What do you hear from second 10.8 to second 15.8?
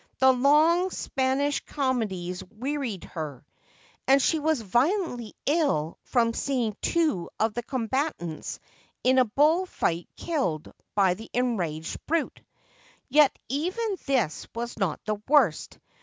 by the enraged brute. Yet even this was not the worst.